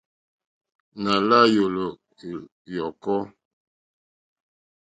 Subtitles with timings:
[1.01, 1.87] Nà la yòlò
[2.73, 3.15] yɔ̀kɔ.